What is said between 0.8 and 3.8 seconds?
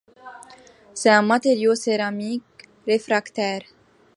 C'est un matériau céramique réfractaire.